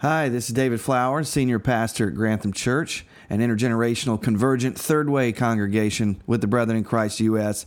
[0.00, 5.32] Hi, this is David Flowers, Senior Pastor at Grantham Church, an intergenerational convergent third way
[5.32, 7.66] congregation with the Brethren in Christ U.S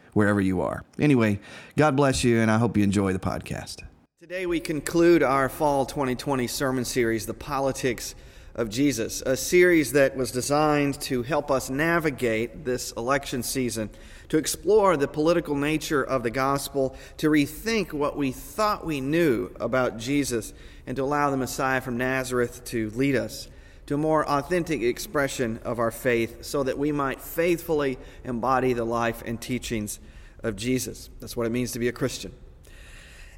[0.13, 0.83] wherever you are.
[0.99, 1.39] Anyway,
[1.77, 3.83] God bless you, and I hope you enjoy the podcast.
[4.19, 8.15] Today we conclude our fall 2020 sermon series, The Politics
[8.55, 13.89] of Jesus, a series that was designed to help us navigate this election season,
[14.29, 19.49] to explore the political nature of the gospel, to rethink what we thought we knew
[19.59, 20.53] about Jesus,
[20.85, 23.47] and to allow the Messiah from Nazareth to lead us
[23.87, 28.85] to a more authentic expression of our faith so that we might faithfully embody the
[28.85, 29.99] life and teachings
[30.43, 31.09] of Jesus.
[31.19, 32.33] That's what it means to be a Christian.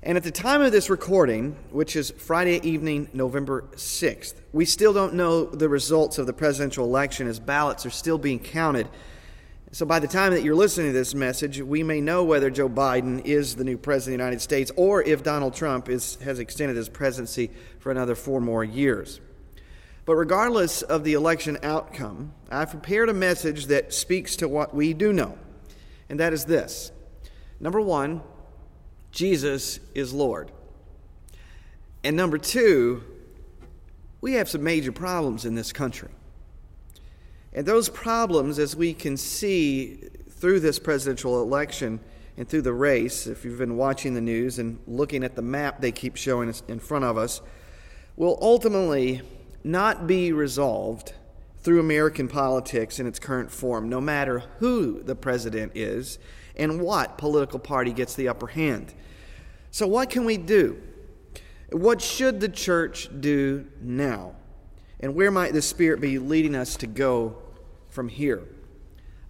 [0.05, 4.91] And at the time of this recording, which is Friday evening, November 6th, we still
[4.91, 8.89] don't know the results of the presidential election as ballots are still being counted.
[9.71, 12.67] So by the time that you're listening to this message, we may know whether Joe
[12.67, 16.37] Biden is the new president of the United States or if Donald Trump is, has
[16.37, 19.21] extended his presidency for another four more years.
[20.05, 24.93] But regardless of the election outcome, I've prepared a message that speaks to what we
[24.93, 25.37] do know,
[26.09, 26.91] and that is this.
[27.59, 28.21] Number one,
[29.11, 30.51] Jesus is Lord.
[32.03, 33.03] And number two,
[34.19, 36.09] we have some major problems in this country.
[37.53, 42.01] And those problems, as we can see through this presidential election
[42.35, 45.79] and through the race, if you've been watching the news and looking at the map
[45.79, 47.41] they keep showing us in front of us,
[48.17, 49.21] will ultimately
[49.63, 51.13] not be resolved
[51.57, 56.19] through American politics in its current form, no matter who the president is
[56.55, 58.93] and what political party gets the upper hand.
[59.71, 60.81] So, what can we do?
[61.71, 64.35] What should the church do now?
[64.99, 67.37] And where might the Spirit be leading us to go
[67.89, 68.43] from here?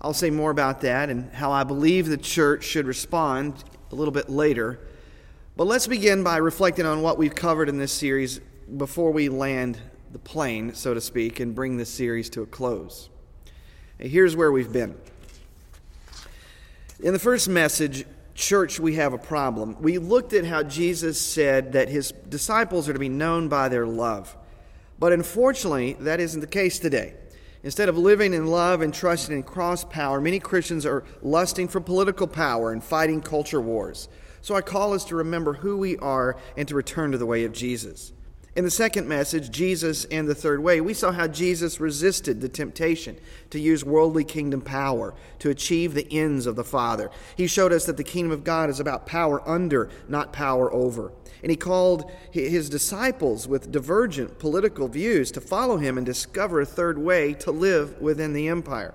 [0.01, 4.11] I'll say more about that and how I believe the church should respond a little
[4.11, 4.79] bit later.
[5.55, 8.41] But let's begin by reflecting on what we've covered in this series
[8.75, 9.79] before we land
[10.13, 13.09] the plane, so to speak, and bring this series to a close.
[13.97, 14.95] Here's where we've been.
[16.99, 19.79] In the first message, Church, we have a problem.
[19.79, 23.85] We looked at how Jesus said that his disciples are to be known by their
[23.85, 24.35] love.
[24.97, 27.13] But unfortunately, that isn't the case today.
[27.61, 31.79] Instead of living in love and trusting in cross power, many Christians are lusting for
[31.79, 34.09] political power and fighting culture wars.
[34.41, 37.45] So I call us to remember who we are and to return to the way
[37.45, 38.13] of Jesus.
[38.55, 42.49] In the second message, Jesus and the third way, we saw how Jesus resisted the
[42.49, 43.17] temptation
[43.49, 47.09] to use worldly kingdom power to achieve the ends of the Father.
[47.35, 51.11] He showed us that the kingdom of God is about power under, not power over.
[51.41, 56.65] And he called his disciples with divergent political views to follow him and discover a
[56.65, 58.93] third way to live within the empire.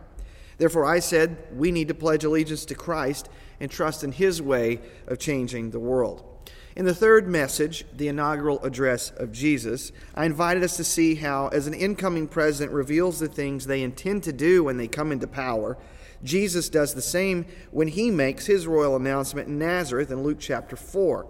[0.58, 4.78] Therefore, I said we need to pledge allegiance to Christ and trust in his way
[5.08, 6.38] of changing the world.
[6.78, 11.49] In the third message, the inaugural address of Jesus, I invited us to see how,
[11.49, 15.27] as an incoming president reveals the things they intend to do when they come into
[15.27, 15.77] power,
[16.22, 20.77] Jesus does the same when he makes his royal announcement in Nazareth in Luke chapter
[20.77, 21.27] 4.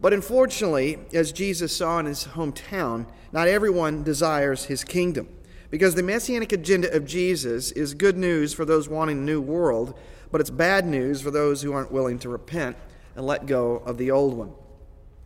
[0.00, 5.28] But unfortunately, as Jesus saw in his hometown, not everyone desires his kingdom.
[5.68, 9.92] Because the messianic agenda of Jesus is good news for those wanting a new world,
[10.32, 12.78] but it's bad news for those who aren't willing to repent
[13.14, 14.54] and let go of the old one.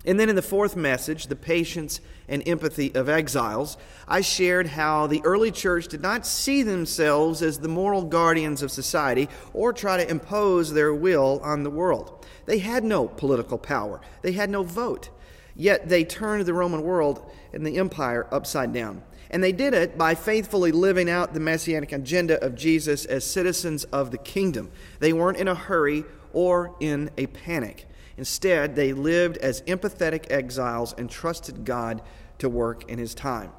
[0.06, 5.06] And then in the fourth message, the patience and empathy of exiles, I shared how
[5.06, 9.96] the early church did not see themselves as the moral guardians of society or try
[9.96, 12.26] to impose their will on the world.
[12.44, 15.08] They had no political power, they had no vote.
[15.56, 19.02] Yet they turned the Roman world and the empire upside down.
[19.30, 23.84] And they did it by faithfully living out the messianic agenda of Jesus as citizens
[23.84, 24.70] of the kingdom.
[25.00, 27.86] They weren't in a hurry or in a panic.
[28.16, 32.02] Instead, they lived as empathetic exiles and trusted God
[32.38, 33.50] to work in His time.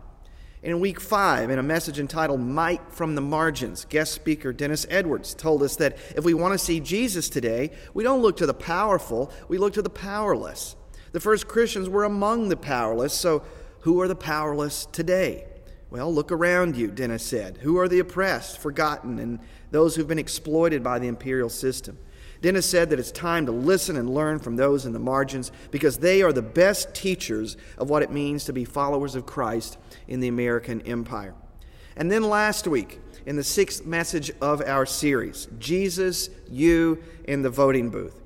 [0.63, 5.35] In week five, in a message entitled Might from the Margins, guest speaker Dennis Edwards
[5.35, 8.53] told us that if we want to see Jesus today, we don't look to the
[8.53, 10.75] powerful, we look to the powerless.
[11.11, 13.43] The first Christians were among the powerless, so
[13.81, 15.45] who are the powerless today?
[15.91, 17.59] Well, look around you, Dennis said.
[17.61, 21.99] Who are the oppressed, forgotten, and those who've been exploited by the imperial system?
[22.45, 25.97] Dennis said that it's time to listen and learn from those in the margins because
[25.97, 30.19] they are the best teachers of what it means to be followers of Christ in
[30.19, 31.33] the American empire.
[31.95, 37.49] And then last week, in the sixth message of our series, Jesus, You, in the
[37.49, 38.21] Voting Booth.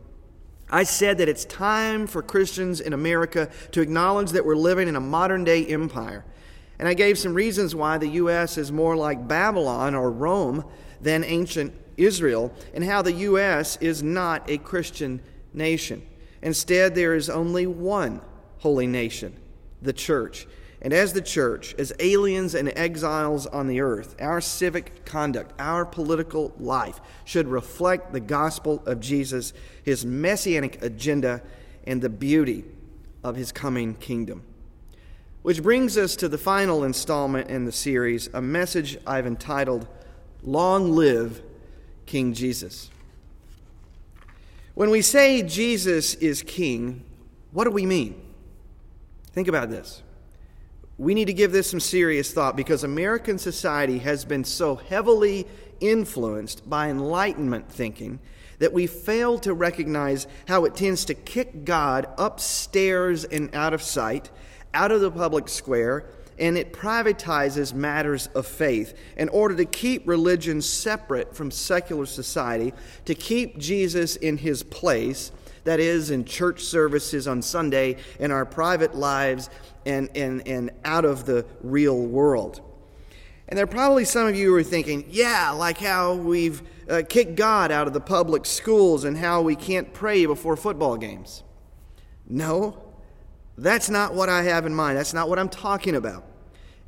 [0.70, 4.98] I said that it's time for Christians in America to acknowledge that we're living in
[4.98, 6.26] a modern day empire.
[6.78, 8.58] And I gave some reasons why the U.S.
[8.58, 10.66] is more like Babylon or Rome
[11.00, 13.78] than ancient Israel, and how the U.S.
[13.78, 15.22] is not a Christian
[15.54, 16.02] nation.
[16.42, 18.22] Instead, there is only one
[18.60, 19.36] holy nation,
[19.82, 20.48] the church.
[20.82, 25.86] And as the church, as aliens and exiles on the earth, our civic conduct, our
[25.86, 29.52] political life should reflect the gospel of Jesus,
[29.84, 31.42] his messianic agenda,
[31.86, 32.64] and the beauty
[33.24, 34.44] of his coming kingdom.
[35.42, 39.88] Which brings us to the final installment in the series, a message I've entitled,
[40.44, 41.42] Long Live
[42.10, 42.90] King Jesus.
[44.74, 47.04] When we say Jesus is king,
[47.52, 48.20] what do we mean?
[49.32, 50.02] Think about this.
[50.98, 55.46] We need to give this some serious thought because American society has been so heavily
[55.82, 58.18] influenced by Enlightenment thinking
[58.58, 63.84] that we fail to recognize how it tends to kick God upstairs and out of
[63.84, 64.32] sight,
[64.74, 66.08] out of the public square,
[66.40, 72.74] and it privatizes matters of faith in order to keep religion separate from secular society,
[73.06, 75.32] to keep Jesus in his place,
[75.66, 79.50] that is, in church services on Sunday, in our private lives,
[79.86, 82.62] and, and, and out of the real world.
[83.48, 87.02] And there are probably some of you who are thinking, yeah, like how we've uh,
[87.08, 91.44] kicked God out of the public schools and how we can't pray before football games.
[92.28, 92.78] No,
[93.58, 94.98] that's not what I have in mind.
[94.98, 96.29] That's not what I'm talking about.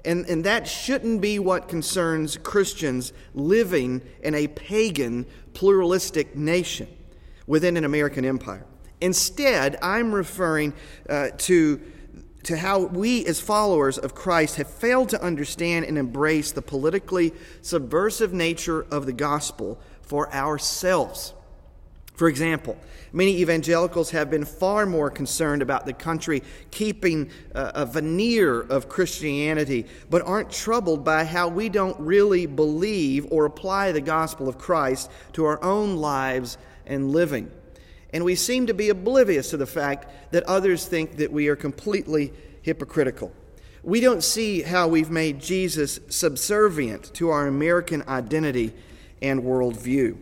[0.03, 6.87] And, and that shouldn't be what concerns Christians living in a pagan, pluralistic nation
[7.47, 8.65] within an American empire.
[8.99, 10.73] Instead, I'm referring
[11.09, 11.81] uh, to
[12.43, 17.33] to how we, as followers of Christ, have failed to understand and embrace the politically
[17.61, 21.33] subversive nature of the gospel for ourselves.
[22.21, 22.77] For example,
[23.11, 29.87] many evangelicals have been far more concerned about the country keeping a veneer of Christianity,
[30.07, 35.09] but aren't troubled by how we don't really believe or apply the gospel of Christ
[35.33, 37.49] to our own lives and living
[38.13, 41.55] and we seem to be oblivious to the fact that others think that we are
[41.55, 42.31] completely
[42.61, 43.31] hypocritical.
[43.81, 48.73] We don't see how we've made Jesus subservient to our American identity
[49.23, 50.17] and worldview.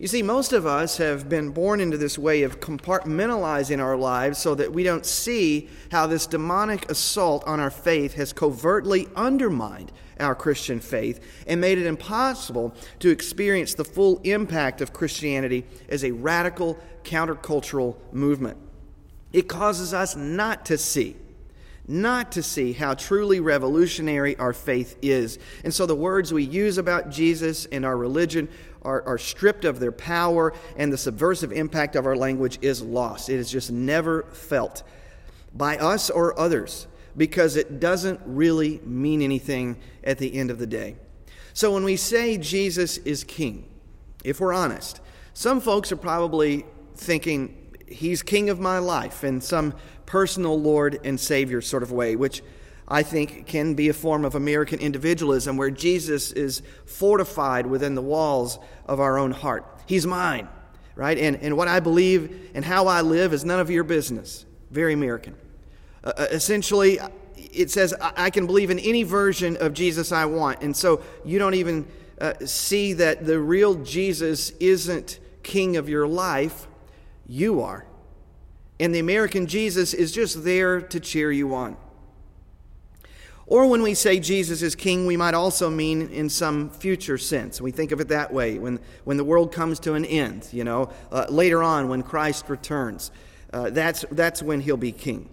[0.00, 4.38] You see, most of us have been born into this way of compartmentalizing our lives
[4.38, 9.92] so that we don't see how this demonic assault on our faith has covertly undermined
[10.18, 16.02] our Christian faith and made it impossible to experience the full impact of Christianity as
[16.02, 18.56] a radical countercultural movement.
[19.34, 21.14] It causes us not to see
[21.90, 25.40] not to see how truly revolutionary our faith is.
[25.64, 28.48] And so the words we use about Jesus and our religion
[28.82, 33.28] are, are, stripped of their power, and the subversive impact of our language is lost.
[33.28, 34.82] It is just never felt
[35.54, 36.86] by us or others
[37.16, 40.96] because it doesn't really mean anything at the end of the day.
[41.52, 43.68] So when we say Jesus is king,
[44.24, 45.00] if we're honest,
[45.34, 47.56] some folks are probably thinking
[47.88, 49.74] he's king of my life in some
[50.06, 52.42] personal Lord and Savior sort of way, which
[52.90, 58.02] I think can be a form of American individualism where Jesus is fortified within the
[58.02, 59.64] walls of our own heart.
[59.86, 60.48] He's mine,
[60.96, 61.16] right?
[61.16, 64.44] And, and what I believe and how I live is none of your business.
[64.72, 65.36] Very American.
[66.02, 66.98] Uh, uh, essentially,
[67.36, 70.60] it says I can believe in any version of Jesus I want.
[70.62, 71.86] And so you don't even
[72.20, 76.66] uh, see that the real Jesus isn't king of your life,
[77.26, 77.86] you are.
[78.80, 81.76] And the American Jesus is just there to cheer you on.
[83.50, 87.60] Or when we say Jesus is king, we might also mean in some future sense.
[87.60, 90.62] We think of it that way when, when the world comes to an end, you
[90.62, 93.10] know, uh, later on when Christ returns.
[93.52, 95.28] Uh, that's, that's when he'll be king.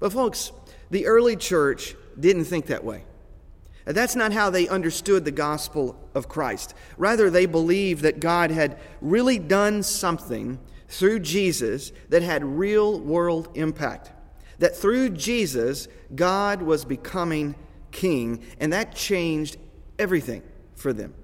[0.00, 0.50] But, folks,
[0.90, 3.04] the early church didn't think that way.
[3.84, 6.74] That's not how they understood the gospel of Christ.
[6.98, 10.58] Rather, they believed that God had really done something
[10.88, 14.10] through Jesus that had real world impact.
[14.60, 17.54] That through Jesus, God was becoming
[17.90, 19.56] king, and that changed
[19.98, 20.42] everything
[20.76, 21.14] for them.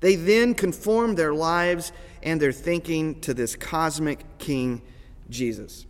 [0.00, 1.92] They then conformed their lives
[2.22, 4.82] and their thinking to this cosmic king,
[5.30, 5.86] Jesus.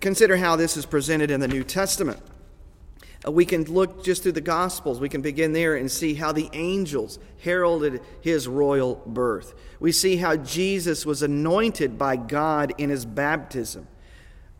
[0.00, 2.20] Consider how this is presented in the New Testament.
[3.26, 5.00] Uh, we can look just through the Gospels.
[5.00, 9.54] We can begin there and see how the angels heralded his royal birth.
[9.80, 13.86] We see how Jesus was anointed by God in his baptism.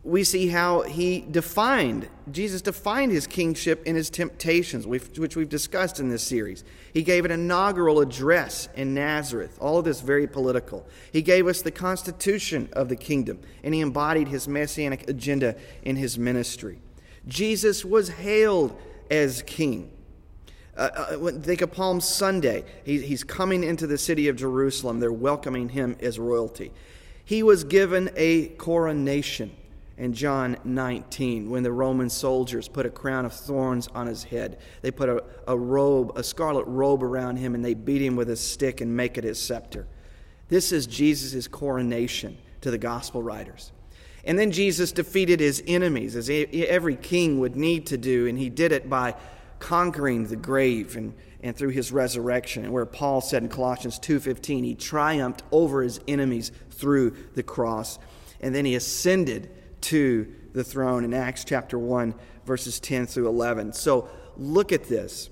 [0.04, 5.98] We see how he defined, Jesus defined his kingship in his temptations, which we've discussed
[5.98, 6.62] in this series.
[6.92, 10.86] He gave an inaugural address in Nazareth, all of this very political.
[11.10, 15.96] He gave us the constitution of the kingdom, and he embodied his messianic agenda in
[15.96, 16.80] his ministry.
[17.26, 18.78] Jesus was hailed
[19.10, 19.90] as king.
[20.76, 22.64] Uh, uh, think of Palm Sunday.
[22.84, 25.00] He, he's coming into the city of Jerusalem.
[25.00, 26.72] They're welcoming him as royalty.
[27.24, 29.56] He was given a coronation
[29.96, 34.58] in John 19 when the Roman soldiers put a crown of thorns on his head.
[34.82, 38.30] They put a, a robe, a scarlet robe around him, and they beat him with
[38.30, 39.86] a stick and make it his scepter.
[40.48, 43.72] This is Jesus' coronation to the gospel writers.
[44.24, 48.48] And then Jesus defeated his enemies, as every king would need to do, and he
[48.48, 49.14] did it by
[49.58, 52.64] conquering the grave and, and through his resurrection.
[52.64, 57.98] And where Paul said in Colossians 2:15, he triumphed over his enemies through the cross.
[58.40, 59.50] And then he ascended
[59.84, 62.14] to the throne in Acts chapter 1,
[62.46, 63.72] verses 10 through 11.
[63.72, 65.30] So look at this.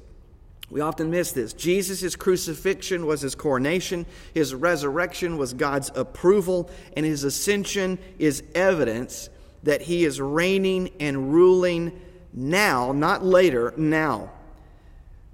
[0.70, 1.52] We often miss this.
[1.52, 9.28] Jesus' crucifixion was his coronation, his resurrection was God's approval, and his ascension is evidence
[9.62, 12.00] that he is reigning and ruling
[12.32, 14.32] now, not later, now.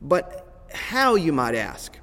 [0.00, 1.96] But how, you might ask?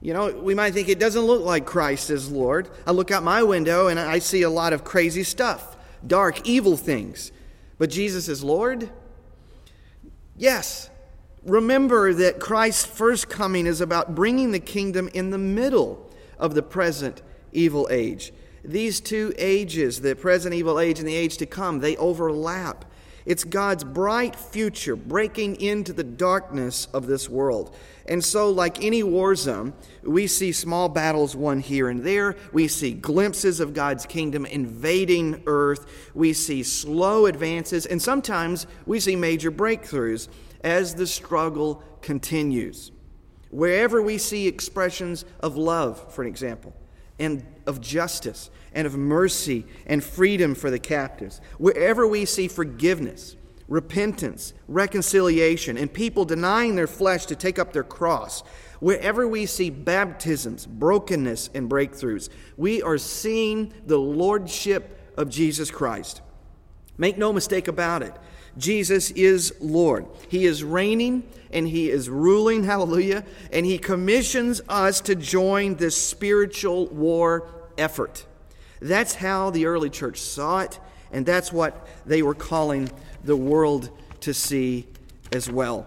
[0.00, 2.68] You know, we might think it doesn't look like Christ is Lord.
[2.86, 6.76] I look out my window and I see a lot of crazy stuff dark, evil
[6.76, 7.32] things.
[7.78, 8.90] But Jesus is Lord?
[10.36, 10.90] Yes.
[11.44, 16.62] Remember that Christ's first coming is about bringing the kingdom in the middle of the
[16.62, 18.32] present evil age.
[18.62, 22.84] These two ages, the present evil age and the age to come, they overlap.
[23.26, 27.76] It's God's bright future breaking into the darkness of this world.
[28.06, 29.72] And so, like any war zone,
[30.02, 32.36] we see small battles won here and there.
[32.52, 36.10] We see glimpses of God's kingdom invading earth.
[36.14, 37.86] We see slow advances.
[37.86, 40.28] And sometimes we see major breakthroughs
[40.64, 42.90] as the struggle continues.
[43.50, 46.74] Wherever we see expressions of love, for an example,
[47.20, 51.40] and of justice and of mercy and freedom for the captives.
[51.58, 53.36] Wherever we see forgiveness,
[53.68, 58.40] repentance, reconciliation, and people denying their flesh to take up their cross,
[58.80, 66.22] wherever we see baptisms, brokenness, and breakthroughs, we are seeing the lordship of Jesus Christ.
[66.98, 68.14] Make no mistake about it.
[68.60, 70.06] Jesus is Lord.
[70.28, 76.00] He is reigning and He is ruling, hallelujah, and He commissions us to join this
[76.00, 78.26] spiritual war effort.
[78.80, 80.78] That's how the early church saw it,
[81.12, 82.90] and that's what they were calling
[83.24, 83.90] the world
[84.20, 84.86] to see
[85.32, 85.86] as well.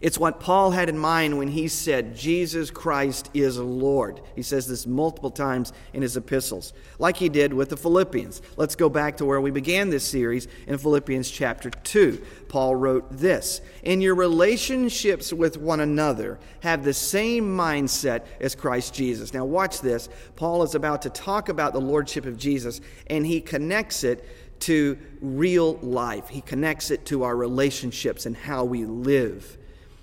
[0.00, 4.22] It's what Paul had in mind when he said, Jesus Christ is Lord.
[4.34, 8.40] He says this multiple times in his epistles, like he did with the Philippians.
[8.56, 12.24] Let's go back to where we began this series in Philippians chapter 2.
[12.48, 18.94] Paul wrote this In your relationships with one another, have the same mindset as Christ
[18.94, 19.34] Jesus.
[19.34, 20.08] Now, watch this.
[20.34, 24.26] Paul is about to talk about the Lordship of Jesus, and he connects it
[24.60, 26.28] to real life.
[26.28, 29.58] He connects it to our relationships and how we live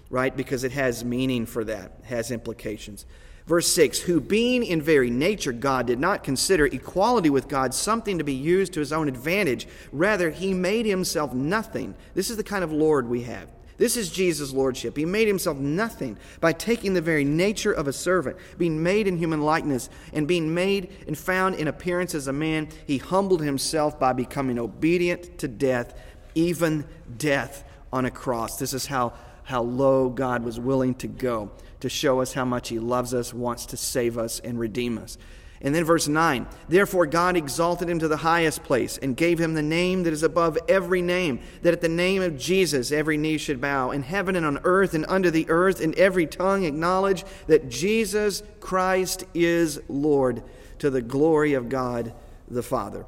[0.09, 0.35] right?
[0.35, 3.05] Because it has meaning for that, has implications.
[3.47, 8.17] Verse 6 Who, being in very nature God, did not consider equality with God something
[8.17, 9.67] to be used to his own advantage.
[9.91, 11.95] Rather, he made himself nothing.
[12.13, 13.49] This is the kind of Lord we have.
[13.77, 14.97] This is Jesus' lordship.
[14.97, 19.17] He made himself nothing by taking the very nature of a servant, being made in
[19.17, 22.69] human likeness, and being made and found in appearance as a man.
[22.87, 25.93] He humbled himself by becoming obedient to death,
[26.33, 26.85] even
[27.17, 28.57] death on a cross.
[28.57, 29.13] This is how
[29.47, 31.49] how low God was willing to go
[31.79, 35.17] to show us how much He loves us, wants to save us, and redeem us.
[35.61, 39.53] And then verse 9 Therefore God exalted him to the highest place and gave him
[39.53, 43.37] the name that is above every name, that at the name of Jesus every knee
[43.37, 47.23] should bow, in heaven and on earth and under the earth, and every tongue acknowledge
[47.47, 50.43] that Jesus Christ is Lord,
[50.79, 52.13] to the glory of God
[52.49, 53.05] the Father.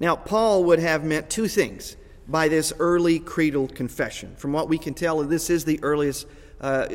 [0.00, 1.96] Now, Paul would have meant two things
[2.28, 4.36] by this early creedal confession.
[4.36, 6.26] From what we can tell, this is the earliest
[6.60, 6.86] uh,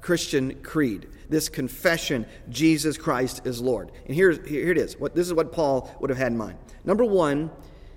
[0.00, 1.08] Christian creed.
[1.28, 3.90] This confession, Jesus Christ is Lord.
[4.06, 4.98] And here, here it is.
[4.98, 6.58] What, this is what Paul would have had in mind.
[6.84, 7.50] Number one,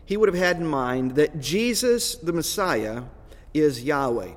[0.06, 3.04] he would have had in mind that Jesus, the Messiah,
[3.54, 4.34] is Yahweh.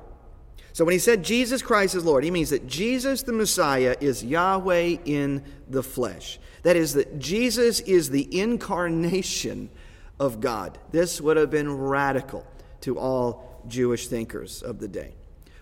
[0.73, 4.23] So when he said Jesus Christ is Lord, he means that Jesus, the Messiah, is
[4.23, 6.39] Yahweh in the flesh.
[6.63, 9.69] That is, that Jesus is the incarnation
[10.19, 10.77] of God.
[10.91, 12.45] This would have been radical
[12.81, 15.13] to all Jewish thinkers of the day.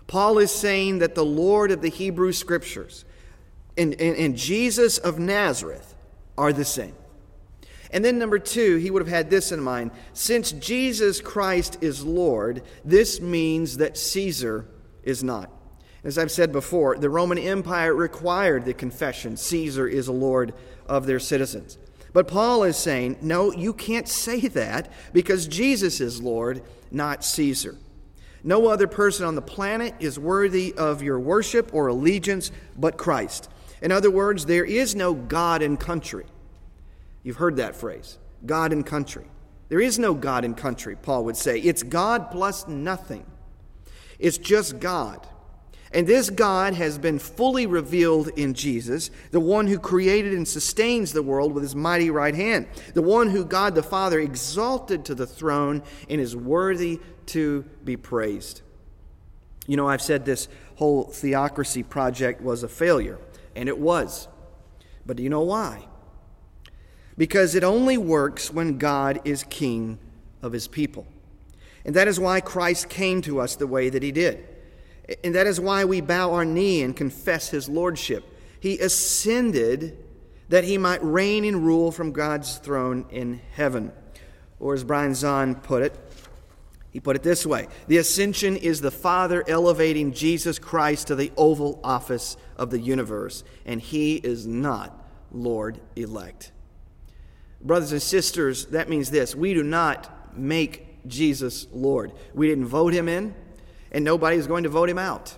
[0.06, 3.04] Paul is saying that the Lord of the Hebrew Scriptures
[3.76, 5.94] and, and, and Jesus of Nazareth
[6.36, 6.94] are the same.
[7.90, 9.92] And then, number two, he would have had this in mind.
[10.12, 14.66] Since Jesus Christ is Lord, this means that Caesar
[15.02, 15.50] is not.
[16.04, 20.54] As I've said before, the Roman Empire required the confession Caesar is a Lord
[20.86, 21.78] of their citizens.
[22.12, 27.76] But Paul is saying, no, you can't say that because Jesus is Lord, not Caesar.
[28.42, 33.50] No other person on the planet is worthy of your worship or allegiance but Christ.
[33.82, 36.26] In other words, there is no God and country.
[37.22, 39.26] You've heard that phrase God and country.
[39.68, 41.58] There is no God and country, Paul would say.
[41.58, 43.26] It's God plus nothing.
[44.18, 45.26] It's just God.
[45.92, 51.12] And this God has been fully revealed in Jesus, the one who created and sustains
[51.12, 55.14] the world with his mighty right hand, the one who God the Father exalted to
[55.14, 58.60] the throne and is worthy to be praised.
[59.66, 63.18] You know, I've said this whole theocracy project was a failure,
[63.56, 64.28] and it was.
[65.06, 65.86] But do you know why?
[67.16, 69.98] Because it only works when God is king
[70.42, 71.06] of his people.
[71.84, 74.46] And that is why Christ came to us the way that he did.
[75.24, 78.24] And that is why we bow our knee and confess his lordship.
[78.60, 79.96] He ascended
[80.48, 83.92] that he might reign and rule from God's throne in heaven.
[84.60, 85.94] Or as Brian Zahnd put it,
[86.90, 91.32] he put it this way The ascension is the Father elevating Jesus Christ to the
[91.36, 96.52] oval office of the universe, and he is not Lord elect.
[97.60, 102.12] Brothers and sisters, that means this we do not make Jesus Lord.
[102.34, 103.34] We didn't vote him in
[103.90, 105.36] and nobody is going to vote him out.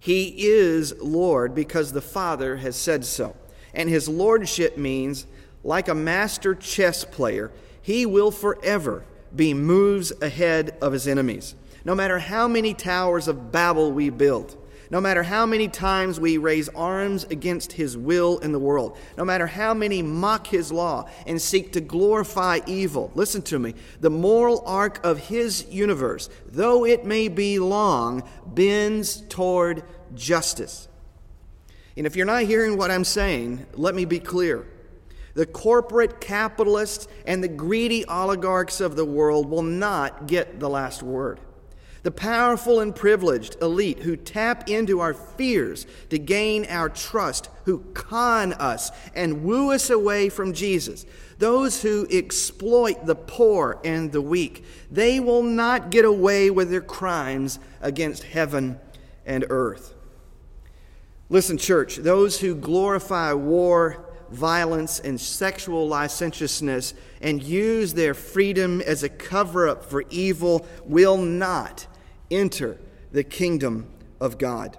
[0.00, 3.36] He is Lord because the Father has said so.
[3.74, 5.26] And his lordship means,
[5.64, 7.50] like a master chess player,
[7.82, 11.54] he will forever be moves ahead of his enemies.
[11.84, 14.56] No matter how many towers of Babel we build,
[14.90, 19.24] no matter how many times we raise arms against his will in the world, no
[19.24, 24.10] matter how many mock his law and seek to glorify evil, listen to me, the
[24.10, 29.82] moral arc of his universe, though it may be long, bends toward
[30.14, 30.88] justice.
[31.96, 34.66] And if you're not hearing what I'm saying, let me be clear.
[35.34, 41.02] The corporate capitalists and the greedy oligarchs of the world will not get the last
[41.02, 41.40] word.
[42.08, 47.80] The powerful and privileged elite who tap into our fears to gain our trust, who
[47.92, 51.04] con us and woo us away from Jesus,
[51.36, 56.80] those who exploit the poor and the weak, they will not get away with their
[56.80, 58.80] crimes against heaven
[59.26, 59.92] and earth.
[61.28, 69.02] Listen, church, those who glorify war violence and sexual licentiousness and use their freedom as
[69.02, 71.86] a cover up for evil will not
[72.30, 72.78] enter
[73.12, 73.88] the kingdom
[74.20, 74.78] of God.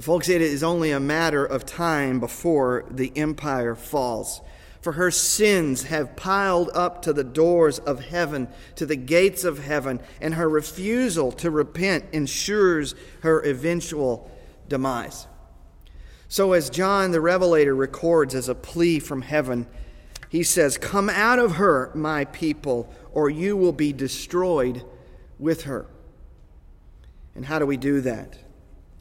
[0.00, 4.40] Folks, it is only a matter of time before the empire falls.
[4.80, 9.64] For her sins have piled up to the doors of heaven, to the gates of
[9.64, 14.30] heaven, and her refusal to repent ensures her eventual
[14.68, 15.28] demise.
[16.26, 19.66] So, as John the Revelator records as a plea from heaven,
[20.30, 24.82] he says, Come out of her, my people, or you will be destroyed
[25.38, 25.86] with her.
[27.34, 28.38] And how do we do that?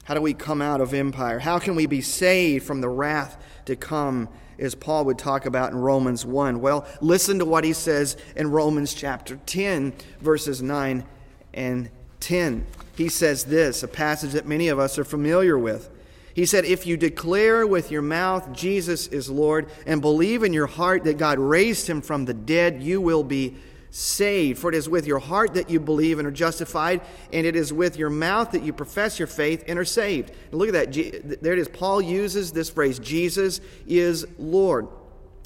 [0.03, 1.39] How do we come out of empire?
[1.39, 5.71] How can we be saved from the wrath to come, as Paul would talk about
[5.71, 6.59] in Romans 1?
[6.59, 11.05] Well, listen to what he says in Romans chapter 10, verses 9
[11.53, 11.89] and
[12.19, 12.65] 10.
[12.95, 15.89] He says this, a passage that many of us are familiar with.
[16.33, 20.67] He said, If you declare with your mouth Jesus is Lord and believe in your
[20.67, 23.55] heart that God raised him from the dead, you will be
[23.91, 24.59] saved.
[24.59, 27.01] For it is with your heart that you believe and are justified,
[27.31, 30.31] and it is with your mouth that you profess your faith and are saved.
[30.51, 31.39] And look at that.
[31.41, 31.67] There it is.
[31.67, 34.87] Paul uses this phrase Jesus is Lord.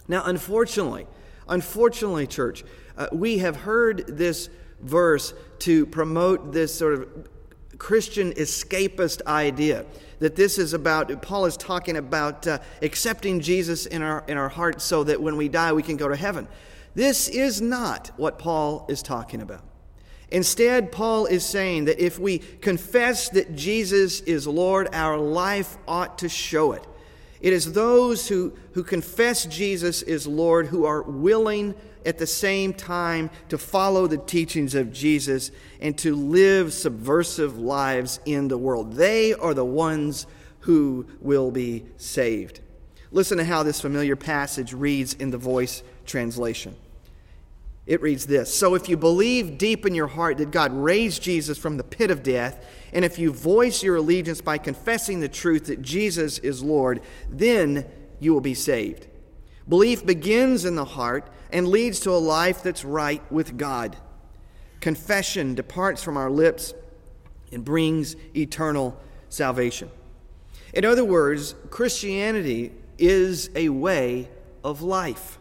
[0.07, 1.07] Now, unfortunately,
[1.47, 2.63] unfortunately, church,
[2.97, 7.27] uh, we have heard this verse to promote this sort of
[7.77, 9.85] Christian escapist idea
[10.19, 14.47] that this is about, Paul is talking about uh, accepting Jesus in our, in our
[14.47, 16.47] heart so that when we die we can go to heaven.
[16.95, 19.63] This is not what Paul is talking about.
[20.31, 26.17] Instead, Paul is saying that if we confess that Jesus is Lord, our life ought
[26.19, 26.85] to show it.
[27.41, 32.73] It is those who, who confess Jesus is Lord who are willing at the same
[32.73, 38.93] time to follow the teachings of Jesus and to live subversive lives in the world.
[38.93, 40.27] They are the ones
[40.61, 42.61] who will be saved.
[43.11, 46.75] Listen to how this familiar passage reads in the voice translation.
[47.85, 51.57] It reads this So if you believe deep in your heart that God raised Jesus
[51.57, 55.67] from the pit of death, and if you voice your allegiance by confessing the truth
[55.67, 57.85] that Jesus is Lord, then
[58.19, 59.07] you will be saved.
[59.67, 63.97] Belief begins in the heart and leads to a life that's right with God.
[64.79, 66.73] Confession departs from our lips
[67.51, 69.89] and brings eternal salvation.
[70.73, 74.29] In other words, Christianity is a way
[74.63, 75.39] of life.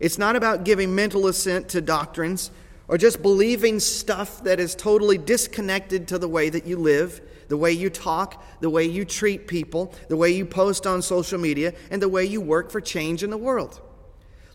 [0.00, 2.50] It's not about giving mental assent to doctrines
[2.88, 7.56] or just believing stuff that is totally disconnected to the way that you live, the
[7.56, 11.72] way you talk, the way you treat people, the way you post on social media,
[11.90, 13.80] and the way you work for change in the world.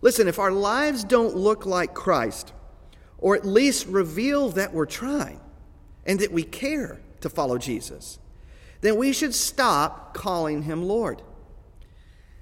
[0.01, 2.53] Listen, if our lives don't look like Christ,
[3.17, 5.41] or at least reveal that we're trying
[6.05, 8.19] and that we care to follow Jesus,
[8.81, 11.21] then we should stop calling him Lord.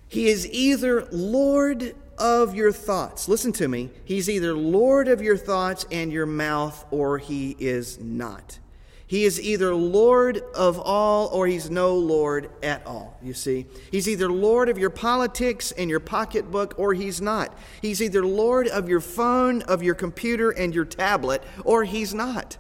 [0.07, 3.27] He is either Lord of your thoughts.
[3.27, 3.89] Listen to me.
[4.03, 8.59] He's either Lord of your thoughts and your mouth, or he is not.
[9.07, 13.65] He is either Lord of all or he's no Lord at all, you see.
[13.89, 17.57] He's either Lord of your politics and your pocketbook or he's not.
[17.81, 22.57] He's either Lord of your phone, of your computer, and your tablet, or he's not.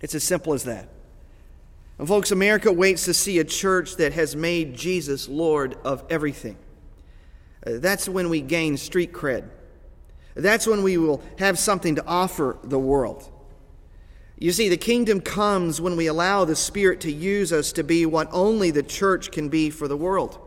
[0.00, 0.88] It's as simple as that.
[1.96, 6.56] And folks, America waits to see a church that has made Jesus Lord of everything.
[7.64, 9.48] That's when we gain street cred.
[10.34, 13.30] That's when we will have something to offer the world.
[14.36, 18.04] You see, the kingdom comes when we allow the Spirit to use us to be
[18.04, 20.38] what only the church can be for the world.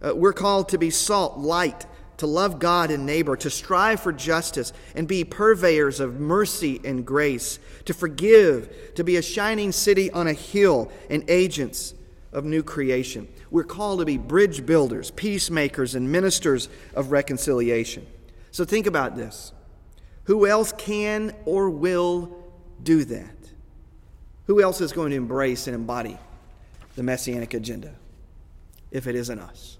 [0.00, 4.12] Uh, we're called to be salt, light, to love God and neighbor, to strive for
[4.12, 10.10] justice and be purveyors of mercy and grace, to forgive, to be a shining city
[10.10, 11.94] on a hill and agents
[12.32, 13.28] of new creation.
[13.50, 18.06] We're called to be bridge builders, peacemakers, and ministers of reconciliation.
[18.50, 19.52] So think about this.
[20.24, 22.36] Who else can or will
[22.82, 23.36] do that?
[24.46, 26.18] Who else is going to embrace and embody
[26.96, 27.94] the messianic agenda
[28.90, 29.78] if it isn't us?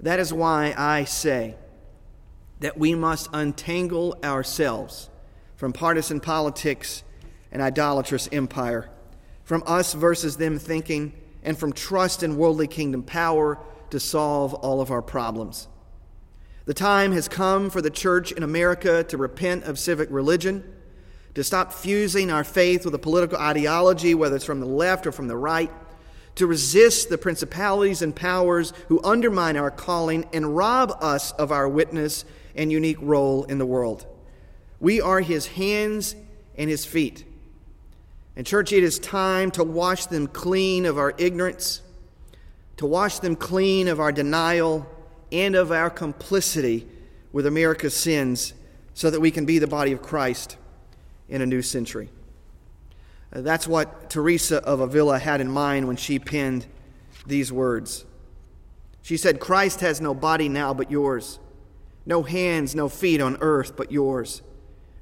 [0.00, 1.56] That is why I say
[2.60, 5.10] that we must untangle ourselves
[5.56, 7.02] from partisan politics
[7.52, 8.88] and idolatrous empire,
[9.50, 13.58] from us versus them thinking, and from trust in worldly kingdom power
[13.90, 15.66] to solve all of our problems.
[16.66, 20.62] The time has come for the church in America to repent of civic religion
[21.34, 25.10] to stop fusing our faith with a political ideology, whether it's from the left or
[25.10, 25.72] from the right,
[26.36, 31.68] to resist the principalities and powers who undermine our calling and rob us of our
[31.68, 34.06] witness and unique role in the world.
[34.78, 36.14] We are his hands
[36.56, 37.24] and his feet.
[38.40, 41.82] And, church, it is time to wash them clean of our ignorance,
[42.78, 44.86] to wash them clean of our denial
[45.30, 46.88] and of our complicity
[47.32, 48.54] with America's sins
[48.94, 50.56] so that we can be the body of Christ
[51.28, 52.08] in a new century.
[53.30, 56.64] Uh, that's what Teresa of Avila had in mind when she penned
[57.26, 58.06] these words.
[59.02, 61.38] She said, Christ has no body now but yours,
[62.06, 64.40] no hands, no feet on earth but yours.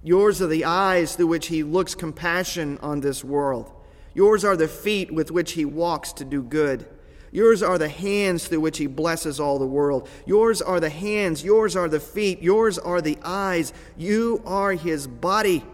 [0.02, 3.72] Yours are the eyes through which he looks compassion on this world.
[4.14, 6.86] Yours are the feet with which he walks to do good.
[7.30, 10.08] Yours are the hands through which he blesses all the world.
[10.24, 13.72] Yours are the hands, yours are the feet, yours are the eyes.
[13.96, 15.64] You are his body.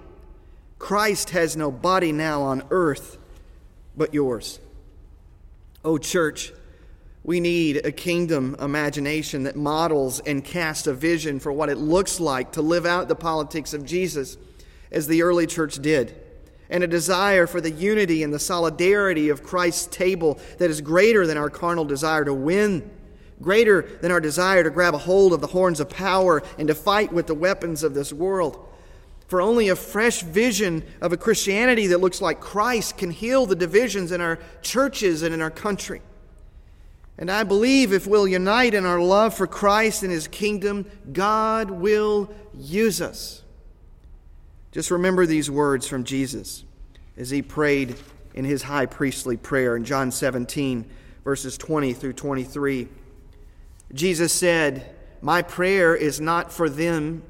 [0.79, 3.19] Christ has no body now on earth
[3.97, 4.59] but yours.
[5.85, 6.53] Oh, church,
[7.25, 12.21] we need a kingdom imagination that models and casts a vision for what it looks
[12.21, 14.37] like to live out the politics of Jesus
[14.93, 16.15] as the early church did,
[16.69, 21.27] and a desire for the unity and the solidarity of Christ's table that is greater
[21.27, 22.91] than our carnal desire to win,
[23.41, 26.75] greater than our desire to grab a hold of the horns of power and to
[26.75, 28.69] fight with the weapons of this world
[29.27, 33.57] for only a fresh vision of a Christianity that looks like Christ can heal the
[33.57, 36.03] divisions in our churches and in our country.
[37.17, 41.71] And I believe if we'll unite in our love for Christ and His kingdom, God
[41.71, 43.43] will use us.
[44.73, 46.65] Just remember these words from Jesus
[47.17, 47.97] as He prayed
[48.35, 50.91] in His high priestly prayer in John 17,
[51.23, 52.89] verses 20 through 23.
[53.93, 57.23] Jesus said, My prayer is not for them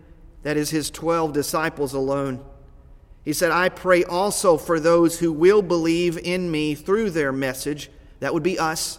[0.45, 2.45] that is his 12 disciples alone.
[3.25, 7.91] He said, I pray also for those who will believe in me through their message.
[8.21, 8.99] That would be us.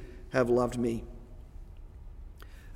[0.31, 1.03] have loved me.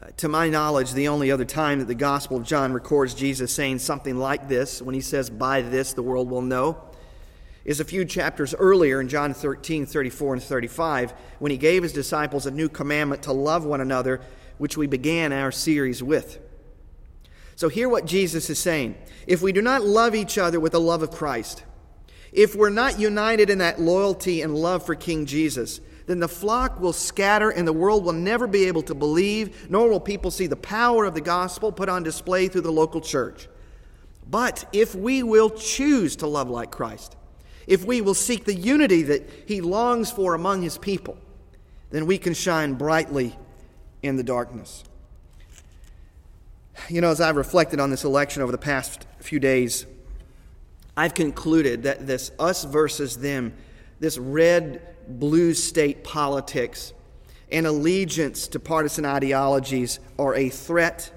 [0.02, 3.52] Uh, to my knowledge, the only other time that the Gospel of John records Jesus
[3.52, 6.78] saying something like this, when he says, By this the world will know,
[7.64, 11.94] is a few chapters earlier in John 13, 34, and 35, when he gave his
[11.94, 14.22] disciples a new commandment to love one another,
[14.58, 16.40] which we began our series with.
[17.56, 18.96] So, hear what Jesus is saying.
[19.28, 21.64] If we do not love each other with the love of Christ,
[22.34, 26.80] if we're not united in that loyalty and love for King Jesus, then the flock
[26.80, 30.48] will scatter and the world will never be able to believe, nor will people see
[30.48, 33.48] the power of the gospel put on display through the local church.
[34.30, 37.16] But if we will choose to love like Christ,
[37.68, 41.18] if we will seek the unity that he longs for among his people,
[41.90, 43.36] then we can shine brightly
[44.04, 44.84] in the darkness.
[46.90, 49.86] You know, as I've reflected on this election over the past few days,
[50.98, 53.54] I've concluded that this us versus them,
[54.00, 56.94] this red blue state politics,
[57.52, 61.12] and allegiance to partisan ideologies are a threat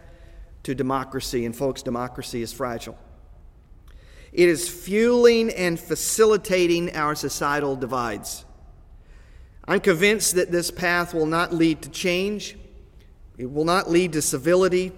[0.63, 1.45] to democracy.
[1.47, 2.99] And, folks, democracy is fragile.
[4.33, 8.45] It is fueling and facilitating our societal divides.
[9.67, 12.57] I'm convinced that this path will not lead to change,
[13.37, 14.93] it will not lead to civility,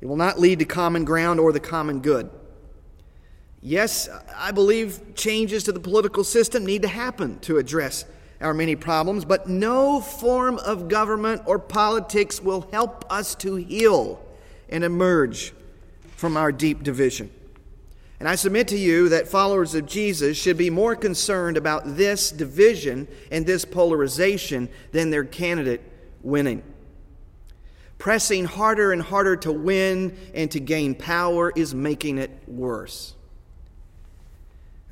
[0.00, 2.30] it will not lead to common ground or the common good.
[3.60, 8.04] Yes, I believe changes to the political system need to happen to address
[8.42, 14.24] our many problems, but no form of government or politics will help us to heal
[14.68, 15.52] and emerge
[16.16, 17.30] from our deep division.
[18.20, 22.30] And I submit to you that followers of Jesus should be more concerned about this
[22.30, 25.82] division and this polarization than their candidate
[26.22, 26.62] winning.
[27.98, 33.14] Pressing harder and harder to win and to gain power is making it worse.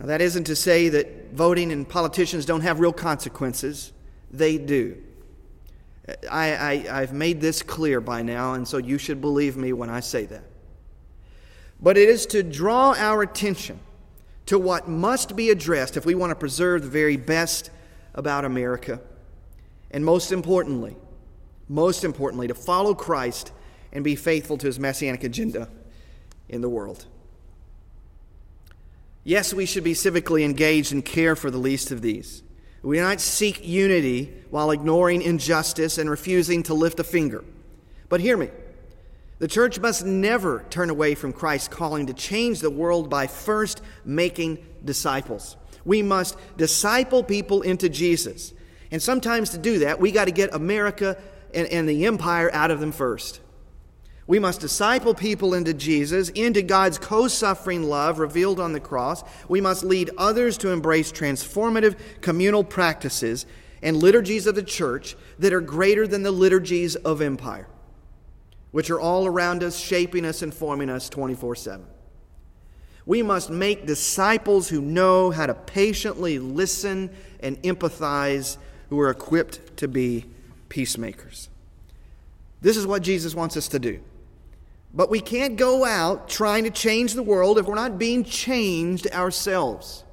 [0.01, 3.93] Now, that isn't to say that voting and politicians don't have real consequences,
[4.31, 4.97] they do.
[6.29, 9.91] I, I, have made this clear by now, and so you should believe me when
[9.91, 10.45] I say that.
[11.83, 13.79] But it is to draw our attention
[14.47, 17.71] to what must be addressed if we want to preserve the very best
[18.15, 19.01] about America.
[19.91, 20.97] And most importantly,
[21.69, 23.53] most importantly, to follow Christ
[23.93, 25.69] and be faithful to his messianic agenda
[26.49, 27.05] in the world.
[29.23, 32.43] Yes, we should be civically engaged and care for the least of these.
[32.83, 37.45] We do not seek unity while ignoring injustice and refusing to lift a finger.
[38.09, 38.49] But hear me.
[39.39, 43.83] The church must never turn away from Christ's calling to change the world by first
[44.05, 45.57] making disciples.
[45.85, 48.53] We must disciple people into Jesus.
[48.91, 51.17] And sometimes to do that, we got to get America
[51.55, 53.41] and, and the empire out of them first.
[54.31, 59.25] We must disciple people into Jesus, into God's co suffering love revealed on the cross.
[59.49, 63.45] We must lead others to embrace transformative communal practices
[63.83, 67.67] and liturgies of the church that are greater than the liturgies of empire,
[68.71, 71.85] which are all around us, shaping us and forming us 24 7.
[73.07, 78.59] We must make disciples who know how to patiently listen and empathize,
[78.91, 80.27] who are equipped to be
[80.69, 81.49] peacemakers.
[82.61, 84.01] This is what Jesus wants us to do.
[84.93, 89.07] But we can't go out trying to change the world if we're not being changed
[89.13, 90.05] ourselves.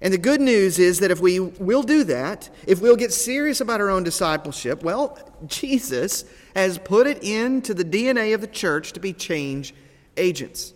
[0.00, 3.60] And the good news is that if we will do that, if we'll get serious
[3.60, 6.24] about our own discipleship, well, Jesus
[6.56, 9.74] has put it into the DNA of the church to be change
[10.16, 10.74] agents.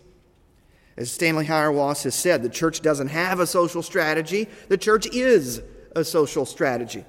[0.96, 5.60] As Stanley Hauerwas has said, the church doesn't have a social strategy, the church is
[5.94, 7.04] a social strategy.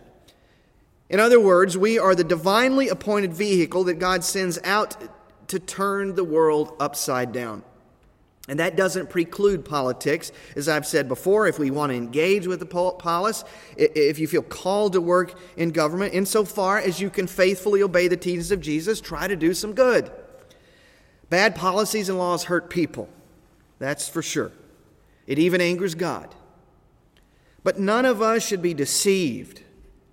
[1.09, 4.97] In other words, we are the divinely appointed vehicle that God sends out
[5.47, 7.63] to turn the world upside down.
[8.49, 10.31] And that doesn't preclude politics.
[10.55, 13.43] As I've said before, if we want to engage with the polis,
[13.75, 18.15] if you feel called to work in government, insofar as you can faithfully obey the
[18.15, 20.09] teachings of Jesus, try to do some good.
[21.29, 23.09] Bad policies and laws hurt people.
[23.79, 24.53] That's for sure.
[25.25, 26.33] It even angers God.
[27.65, 29.61] But none of us should be deceived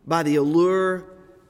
[0.04, 1.04] by the allure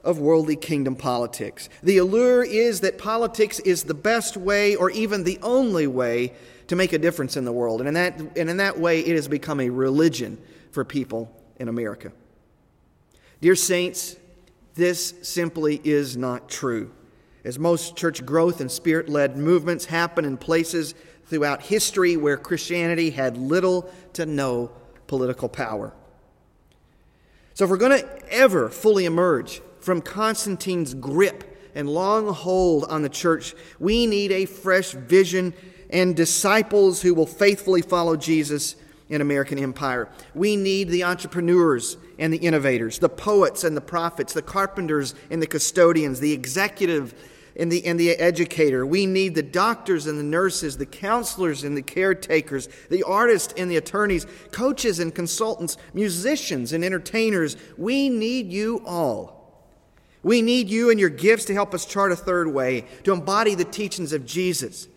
[0.04, 1.68] of worldly kingdom politics.
[1.82, 6.34] The allure is that politics is the best way or even the only way
[6.68, 7.80] to make a difference in the world.
[7.80, 10.38] And in that, and in that way, it has become a religion
[10.70, 12.12] for people in America.
[13.40, 14.16] Dear saints,
[14.74, 16.92] this simply is not true.
[17.44, 20.94] As most church growth and spirit led movements happen in places
[21.26, 24.70] throughout history where Christianity had little to no
[25.06, 25.92] political power.
[27.54, 31.44] So, if we're going to ever fully emerge from Constantine's grip
[31.74, 33.54] and long hold on the church.
[33.78, 35.52] We need a fresh vision
[35.90, 38.76] and disciples who will faithfully follow Jesus
[39.10, 40.08] in American empire.
[40.34, 45.42] We need the entrepreneurs and the innovators, the poets and the prophets, the carpenters and
[45.42, 47.14] the custodians, the executive
[47.56, 48.86] and the, and the educator.
[48.86, 53.70] We need the doctors and the nurses, the counselors and the caretakers, the artists and
[53.70, 57.56] the attorneys, coaches and consultants, musicians and entertainers.
[57.76, 59.33] We need you all.
[60.24, 63.54] We need you and your gifts to help us chart a third way, to embody
[63.54, 64.88] the teachings of Jesus,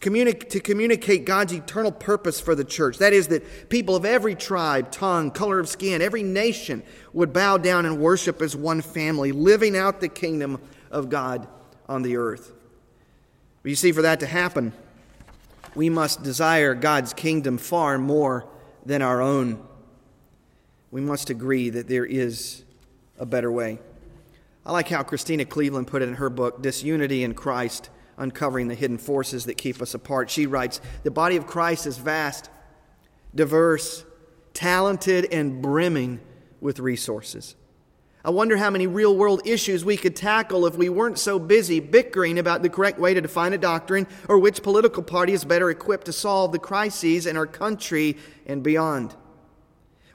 [0.00, 2.98] communi- to communicate God's eternal purpose for the church.
[2.98, 7.58] That is, that people of every tribe, tongue, color of skin, every nation would bow
[7.58, 10.60] down and worship as one family, living out the kingdom
[10.92, 11.48] of God
[11.88, 12.52] on the earth.
[13.62, 14.72] But you see, for that to happen,
[15.74, 18.46] we must desire God's kingdom far more
[18.86, 19.60] than our own.
[20.92, 22.62] We must agree that there is
[23.18, 23.80] a better way.
[24.68, 28.74] I like how Christena Cleveland put it in her book, Disunity in Christ Uncovering the
[28.74, 30.28] Hidden Forces That Keep Us Apart.
[30.28, 32.50] She writes The body of Christ is vast,
[33.34, 34.04] diverse,
[34.52, 36.20] talented, and brimming
[36.60, 37.56] with resources.
[38.22, 41.80] I wonder how many real world issues we could tackle if we weren't so busy
[41.80, 45.70] bickering about the correct way to define a doctrine or which political party is better
[45.70, 49.16] equipped to solve the crises in our country and beyond.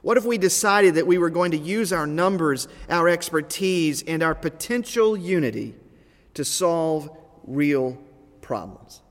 [0.04, 4.22] What if we decided that we were going to use our numbers, our expertise, and
[4.22, 5.76] our potential unity
[6.34, 7.10] to solve
[7.46, 7.98] real
[8.42, 9.02] problems?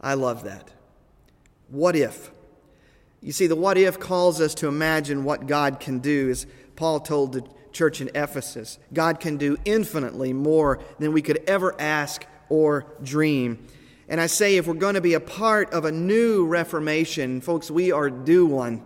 [0.00, 0.70] I love that.
[1.68, 2.30] What if?
[3.20, 7.00] You see, the what if calls us to imagine what God can do, as Paul
[7.00, 8.78] told the church in Ephesus.
[8.92, 13.66] God can do infinitely more than we could ever ask or dream.
[14.08, 17.72] And I say, if we're going to be a part of a new reformation, folks,
[17.72, 18.84] we are due one.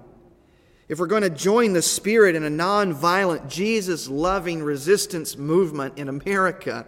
[0.88, 6.08] If we're going to join the Spirit in a nonviolent, Jesus loving resistance movement in
[6.08, 6.86] America,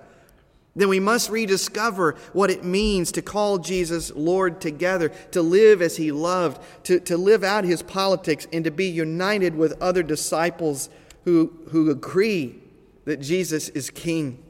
[0.76, 5.96] then we must rediscover what it means to call Jesus Lord together, to live as
[5.96, 10.88] He loved, to, to live out His politics, and to be united with other disciples
[11.24, 12.62] who, who agree
[13.04, 14.42] that Jesus is King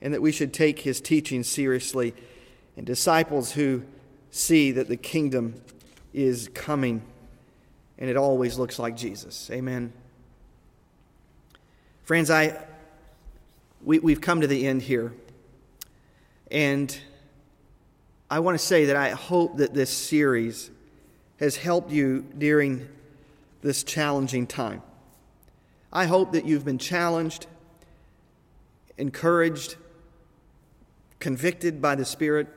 [0.00, 2.14] and that we should take His teaching seriously,
[2.78, 3.82] and disciples who
[4.30, 5.60] see that the kingdom
[6.14, 7.02] is coming
[8.00, 9.50] and it always looks like Jesus.
[9.50, 9.92] Amen.
[12.02, 12.66] Friends, I
[13.84, 15.12] we, we've come to the end here.
[16.50, 16.96] And
[18.30, 20.70] I want to say that I hope that this series
[21.38, 22.88] has helped you during
[23.62, 24.82] this challenging time.
[25.92, 27.46] I hope that you've been challenged,
[28.98, 29.76] encouraged,
[31.18, 32.48] convicted by the Spirit.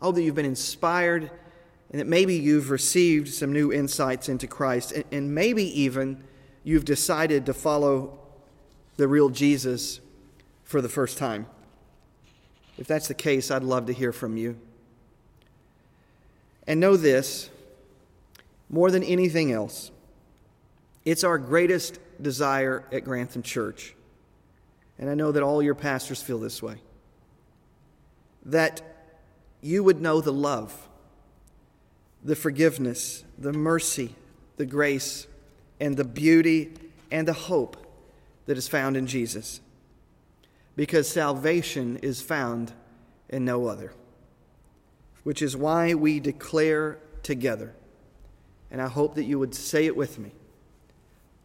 [0.00, 1.30] I hope that you've been inspired
[1.94, 6.24] and that maybe you've received some new insights into Christ, and, and maybe even
[6.64, 8.18] you've decided to follow
[8.96, 10.00] the real Jesus
[10.64, 11.46] for the first time.
[12.78, 14.58] If that's the case, I'd love to hear from you.
[16.66, 17.48] And know this
[18.68, 19.92] more than anything else,
[21.04, 23.94] it's our greatest desire at Grantham Church,
[24.98, 26.78] and I know that all your pastors feel this way,
[28.46, 28.82] that
[29.60, 30.88] you would know the love
[32.24, 34.14] the forgiveness, the mercy,
[34.56, 35.26] the grace,
[35.78, 36.72] and the beauty
[37.10, 37.76] and the hope
[38.46, 39.60] that is found in Jesus.
[40.74, 42.72] Because salvation is found
[43.28, 43.92] in no other.
[45.22, 47.74] Which is why we declare together,
[48.70, 50.32] and I hope that you would say it with me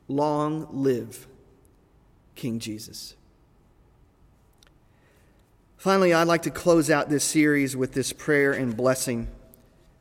[0.08, 1.28] Long live
[2.36, 3.16] King Jesus.
[5.78, 9.30] Finally, I'd like to close out this series with this prayer and blessing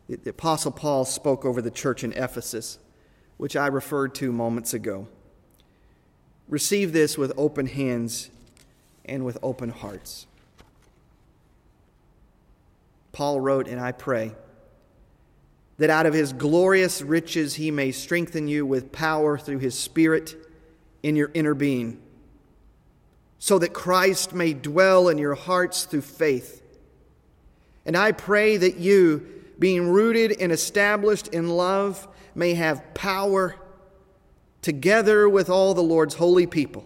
[0.09, 2.79] the Apostle Paul spoke over the church in Ephesus,
[3.37, 5.07] which I referred to moments ago.
[6.49, 8.31] Receive this with open hands
[9.05, 10.27] and with open hearts.
[13.13, 14.33] Paul wrote, and I pray,
[15.77, 20.35] that out of his glorious riches he may strengthen you with power through his Spirit
[21.03, 22.01] in your inner being,
[23.39, 26.63] so that Christ may dwell in your hearts through faith.
[27.87, 33.57] And I pray that you, being rooted and established in love, may have power
[34.63, 36.85] together with all the Lord's holy people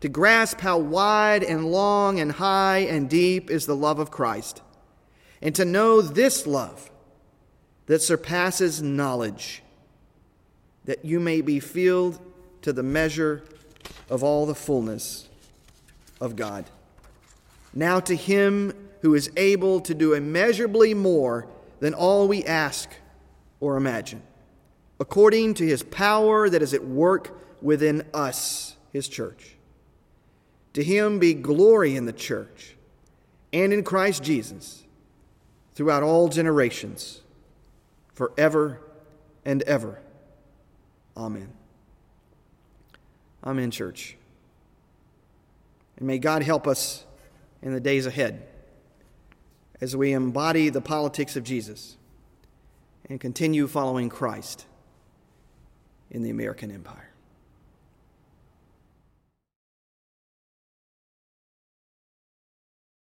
[0.00, 4.60] to grasp how wide and long and high and deep is the love of Christ,
[5.40, 6.90] and to know this love
[7.86, 9.62] that surpasses knowledge,
[10.84, 12.20] that you may be filled
[12.62, 13.44] to the measure
[14.10, 15.28] of all the fullness
[16.20, 16.66] of God.
[17.72, 21.46] Now to him who is able to do immeasurably more
[21.80, 22.90] than all we ask
[23.60, 24.22] or imagine,
[25.00, 29.56] according to his power that is at work within us, his church.
[30.74, 32.76] To him be glory in the church
[33.52, 34.84] and in Christ Jesus
[35.74, 37.22] throughout all generations,
[38.12, 38.80] forever
[39.44, 40.00] and ever.
[41.16, 41.52] Amen.
[43.44, 44.16] Amen, church.
[45.96, 47.04] And may God help us
[47.62, 48.46] in the days ahead
[49.80, 51.96] as we embody the politics of Jesus
[53.08, 54.66] and continue following Christ
[56.10, 57.13] in the American empire.